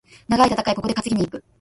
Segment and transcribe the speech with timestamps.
[0.27, 1.43] 長い戦い、ここで担ぎに行く。